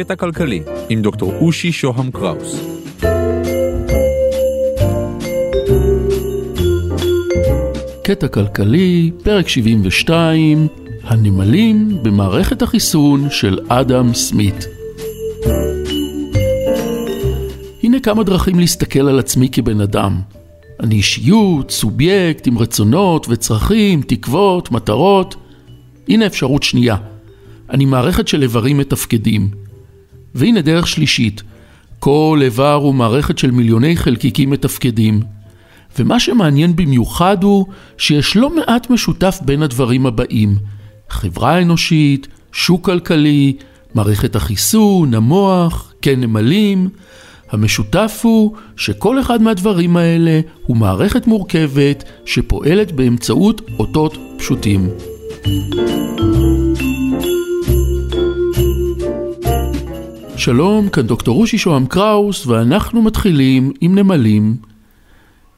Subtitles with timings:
[0.00, 2.60] קטע כלכלי עם דוקטור אושי שוהם קראוס.
[8.04, 10.66] קטע כלכלי, פרק 72,
[11.02, 14.66] הנמלים במערכת החיסון של אדם סמית.
[17.82, 20.20] הנה כמה דרכים להסתכל על עצמי כבן אדם.
[20.80, 25.36] אני אישיות, סובייקט עם רצונות וצרכים, תקוות, מטרות.
[26.08, 26.96] הנה אפשרות שנייה.
[27.70, 29.69] אני מערכת של איברים מתפקדים.
[30.34, 31.42] והנה דרך שלישית.
[31.98, 35.20] כל איבר הוא מערכת של מיליוני חלקיקים מתפקדים.
[35.98, 37.66] ומה שמעניין במיוחד הוא
[37.98, 40.56] שיש לא מעט משותף בין הדברים הבאים:
[41.08, 43.56] חברה אנושית, שוק כלכלי,
[43.94, 46.88] מערכת החיסון, המוח, כן נמלים.
[47.50, 54.88] המשותף הוא שכל אחד מהדברים האלה הוא מערכת מורכבת שפועלת באמצעות אותות פשוטים.
[60.40, 64.56] שלום, כאן דוקטור רושי שוהם קראוס, ואנחנו מתחילים עם נמלים.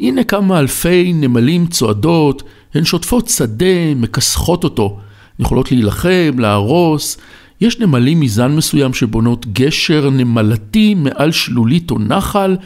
[0.00, 2.42] הנה כמה אלפי נמלים צועדות,
[2.74, 4.98] הן שוטפות שדה, מכסחות אותו.
[5.38, 7.16] יכולות להילחם, להרוס.
[7.60, 12.56] יש נמלים מזן מסוים שבונות גשר נמלתי מעל שלולית או נחל,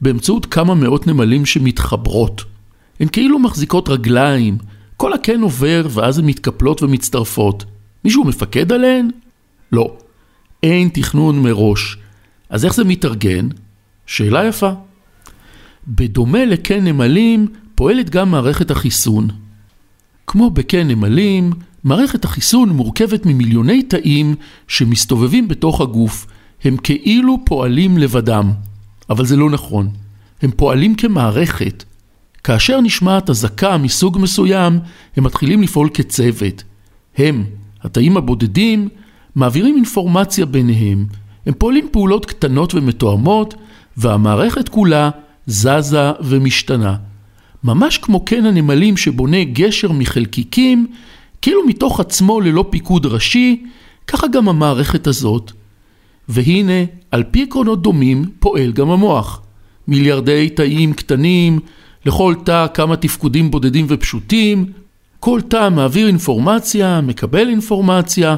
[0.00, 2.44] באמצעות כמה מאות נמלים שמתחברות.
[3.00, 4.58] הן כאילו מחזיקות רגליים,
[4.96, 7.64] כל הקן עובר ואז הן מתקפלות ומצטרפות.
[8.04, 9.10] מישהו מפקד עליהן?
[9.72, 9.96] לא.
[10.62, 11.96] אין תכנון מראש.
[12.50, 13.48] אז איך זה מתארגן?
[14.06, 14.70] שאלה יפה.
[15.88, 19.28] בדומה לקן נמלים, פועלת גם מערכת החיסון.
[20.26, 21.52] כמו בקן נמלים,
[21.84, 24.34] מערכת החיסון מורכבת ממיליוני תאים
[24.68, 26.26] שמסתובבים בתוך הגוף.
[26.64, 28.52] הם כאילו פועלים לבדם.
[29.10, 29.88] אבל זה לא נכון.
[30.42, 31.84] הם פועלים כמערכת.
[32.44, 34.78] כאשר נשמעת אזעקה מסוג מסוים,
[35.16, 36.64] הם מתחילים לפעול כצוות.
[37.16, 37.44] הם,
[37.82, 38.88] התאים הבודדים,
[39.34, 41.06] מעבירים אינפורמציה ביניהם.
[41.46, 43.54] הם פועלים פעולות קטנות ומתואמות,
[43.96, 45.10] והמערכת כולה
[45.46, 46.96] זזה ומשתנה.
[47.64, 50.86] ממש כמו קן הנמלים שבונה גשר מחלקיקים,
[51.42, 53.64] כאילו מתוך עצמו ללא פיקוד ראשי,
[54.06, 55.52] ככה גם המערכת הזאת.
[56.28, 59.42] והנה, על פי עקרונות דומים, פועל גם המוח.
[59.88, 61.58] מיליארדי תאים קטנים,
[62.06, 64.66] לכל תא כמה תפקודים בודדים ופשוטים,
[65.20, 68.36] כל תא מעביר אינפורמציה, מקבל אינפורמציה,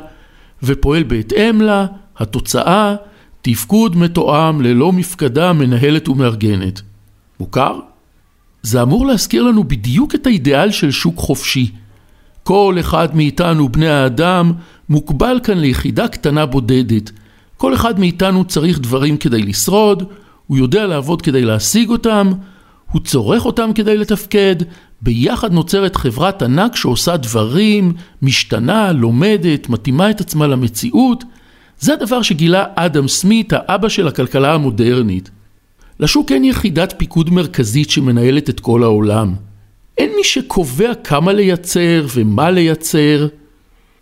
[0.63, 1.87] ופועל בהתאם לה,
[2.19, 2.97] התוצאה,
[3.43, 6.83] תפקוד מתואם ללא מפקדה מנהלת ומארגנת.
[7.41, 7.79] מוכר?
[8.63, 11.71] זה אמור להזכיר לנו בדיוק את האידיאל של שוק חופשי.
[12.43, 14.53] כל אחד מאיתנו, בני האדם,
[14.89, 17.11] מוגבל כאן ליחידה קטנה בודדת.
[17.57, 20.03] כל אחד מאיתנו צריך דברים כדי לשרוד,
[20.47, 22.33] הוא יודע לעבוד כדי להשיג אותם,
[22.93, 24.57] הוא צורך אותם כדי לתפקד,
[25.03, 31.25] ביחד נוצרת חברת ענק שעושה דברים, משתנה, לומדת, מתאימה את עצמה למציאות.
[31.79, 35.31] זה הדבר שגילה אדם סמית, האבא של הכלכלה המודרנית.
[36.01, 39.35] לשוק אין יחידת פיקוד מרכזית שמנהלת את כל העולם.
[39.99, 43.29] אין מי שקובע כמה לייצר ומה לייצר,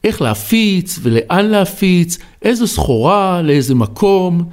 [0.05, 4.45] איך להפיץ ולאן להפיץ, איזו סחורה, לאיזה מקום.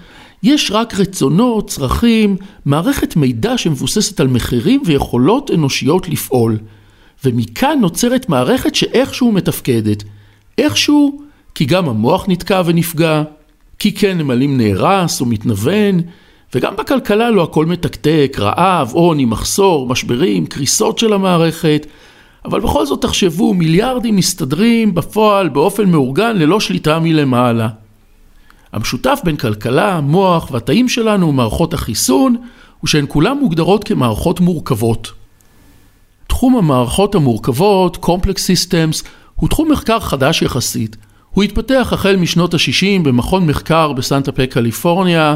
[0.45, 6.57] יש רק רצונות, צרכים, מערכת מידע שמבוססת על מחירים ויכולות אנושיות לפעול.
[7.23, 10.03] ומכאן נוצרת מערכת שאיכשהו מתפקדת.
[10.57, 11.21] איכשהו,
[11.55, 13.23] כי גם המוח נתקע ונפגע,
[13.79, 16.01] כי כן נמלים נהרס או מתנוון,
[16.53, 21.87] וגם בכלכלה לא הכל מתקתק, רעב, עוני, מחסור, משברים, קריסות של המערכת,
[22.45, 27.69] אבל בכל זאת תחשבו, מיליארדים מסתדרים בפועל באופן מאורגן ללא שליטה מלמעלה.
[28.75, 32.35] המשותף בין כלכלה, מוח והתאים שלנו ומערכות החיסון
[32.79, 35.11] הוא שהן כולן מוגדרות כמערכות מורכבות.
[36.27, 40.95] תחום המערכות המורכבות, Complex Systems, הוא תחום מחקר חדש יחסית.
[41.29, 45.35] הוא התפתח החל משנות ה-60 במכון מחקר בסנטה פה קליפורניה,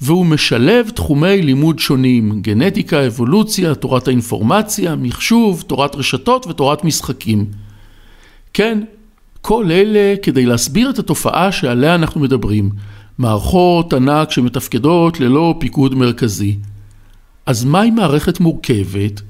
[0.00, 7.46] והוא משלב תחומי לימוד שונים, גנטיקה, אבולוציה, תורת האינפורמציה, מחשוב, תורת רשתות ותורת משחקים.
[8.54, 8.82] כן,
[9.42, 12.70] כל אלה כדי להסביר את התופעה שעליה אנחנו מדברים,
[13.18, 16.56] מערכות ענק שמתפקדות ללא פיקוד מרכזי.
[17.46, 19.20] אז מהי מערכת מורכבת?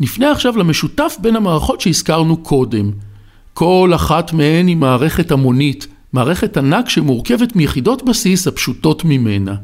[0.00, 2.90] נפנה עכשיו למשותף בין המערכות שהזכרנו קודם.
[3.54, 9.54] כל אחת מהן היא מערכת המונית, מערכת ענק שמורכבת מיחידות בסיס הפשוטות ממנה.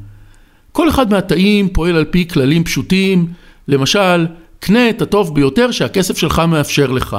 [0.73, 3.27] כל אחד מהתאים פועל על פי כללים פשוטים,
[3.69, 4.27] למשל,
[4.61, 7.17] קנה את הטוב ביותר שהכסף שלך מאפשר לך.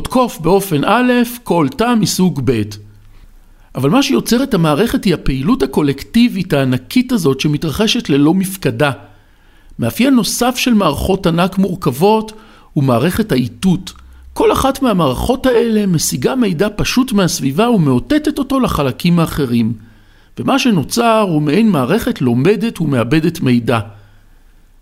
[0.00, 1.12] תקוף באופן א'
[1.44, 2.62] כל תא מסוג ב'.
[3.74, 8.90] אבל מה שיוצר את המערכת היא הפעילות הקולקטיבית הענקית הזאת שמתרחשת ללא מפקדה.
[9.78, 12.32] מאפיין נוסף של מערכות ענק מורכבות
[12.72, 13.92] הוא מערכת האיתות.
[14.32, 19.72] כל אחת מהמערכות האלה משיגה מידע פשוט מהסביבה ומאותתת אותו לחלקים האחרים.
[20.38, 23.80] ומה שנוצר הוא מעין מערכת לומדת ומאבדת מידע.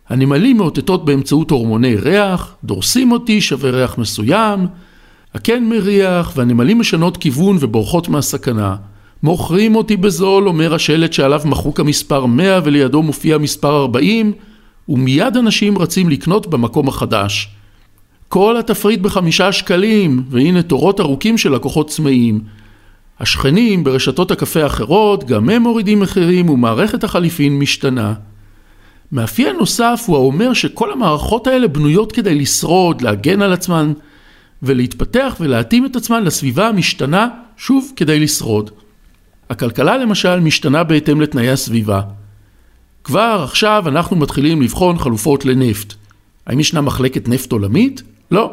[0.08, 4.66] הנמלים מאותתות באמצעות הורמוני ריח, דורסים אותי, שווה ריח מסוים,
[5.34, 8.76] הקן מריח, והנמלים משנות כיוון ובורחות מהסכנה.
[9.22, 14.32] מוכרים אותי בזול, אומר השלט שעליו מחוק המספר 100 ולידו מופיע מספר 40,
[14.88, 17.48] ומיד אנשים רצים לקנות במקום החדש.
[18.28, 22.40] כל התפריט בחמישה שקלים, והנה תורות ארוכים של לקוחות צמאים.
[23.20, 28.14] השכנים ברשתות הקפה האחרות, גם הם מורידים מחירים ומערכת החליפין משתנה.
[29.12, 33.92] מאפיין נוסף הוא האומר שכל המערכות האלה בנויות כדי לשרוד, להגן על עצמן
[34.62, 38.70] ולהתפתח ולהתאים את עצמן לסביבה המשתנה, שוב, כדי לשרוד.
[39.50, 42.00] הכלכלה למשל משתנה בהתאם לתנאי הסביבה.
[43.04, 45.94] כבר עכשיו אנחנו מתחילים לבחון חלופות לנפט.
[46.46, 48.02] האם ישנה מחלקת נפט עולמית?
[48.30, 48.52] לא.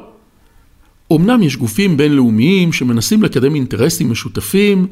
[1.11, 4.87] אמנם יש גופים בינלאומיים שמנסים לקדם אינטרסים משותפים,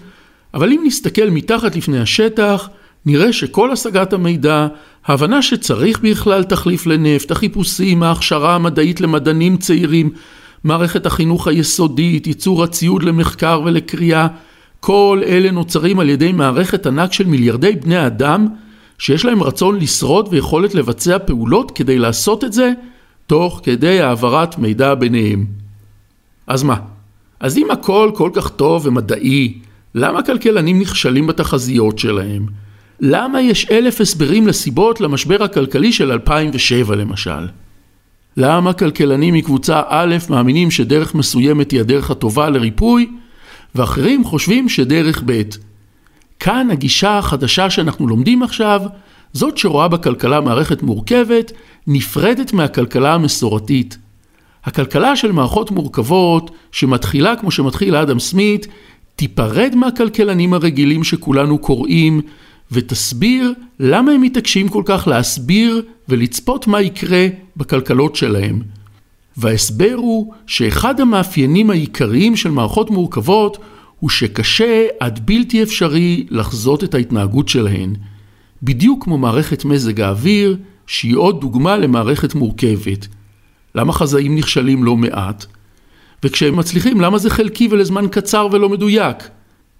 [0.53, 2.69] אבל אם נסתכל מתחת לפני השטח,
[3.05, 4.67] נראה שכל השגת המידע,
[5.05, 10.09] ההבנה שצריך בכלל תחליף לנפט, החיפושים, ההכשרה המדעית למדענים צעירים,
[10.63, 14.27] מערכת החינוך היסודית, ייצור הציוד למחקר ולקריאה,
[14.79, 18.47] כל אלה נוצרים על ידי מערכת ענק של מיליארדי בני אדם
[18.97, 22.71] שיש להם רצון לשרוד ויכולת לבצע פעולות כדי לעשות את זה
[23.27, 25.45] תוך כדי העברת מידע ביניהם.
[26.47, 26.75] אז מה?
[27.39, 29.57] אז אם הכל כל כך טוב ומדעי,
[29.95, 32.45] למה כלכלנים נכשלים בתחזיות שלהם?
[33.01, 37.47] למה יש אלף הסברים לסיבות למשבר הכלכלי של 2007 למשל?
[38.41, 43.09] למה כלכלנים מקבוצה א' מאמינים שדרך מסוימת היא הדרך הטובה לריפוי,
[43.75, 45.41] ואחרים חושבים שדרך ב'?
[46.39, 48.81] כאן הגישה החדשה שאנחנו לומדים עכשיו,
[49.33, 51.51] זאת שרואה בכלכלה מערכת מורכבת,
[51.87, 53.97] נפרדת מהכלכלה המסורתית.
[54.63, 58.67] הכלכלה של מערכות מורכבות, שמתחילה כמו שמתחיל אדם סמית,
[59.15, 62.21] תיפרד מהכלכלנים הרגילים שכולנו קוראים,
[62.71, 67.27] ותסביר למה הם מתעקשים כל כך להסביר ולצפות מה יקרה
[67.57, 68.61] בכלכלות שלהם.
[69.37, 73.57] וההסבר הוא שאחד המאפיינים העיקריים של מערכות מורכבות
[73.99, 77.95] הוא שקשה עד בלתי אפשרי לחזות את ההתנהגות שלהן.
[78.63, 80.57] בדיוק כמו מערכת מזג האוויר,
[80.87, 83.07] שהיא עוד דוגמה למערכת מורכבת.
[83.75, 85.45] למה חזאים נכשלים לא מעט?
[86.23, 89.17] וכשהם מצליחים, למה זה חלקי ולזמן קצר ולא מדויק?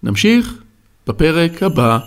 [0.03, 0.62] נמשיך
[1.07, 2.00] בפרק הבא.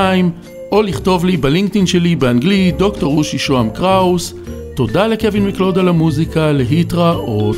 [0.71, 4.33] או לכתוב לי בלינקדאין שלי באנגלית דוקטור רושי שוהם קראוס.
[4.75, 7.57] תודה לקווין מקלוד על המוזיקה, להתראות.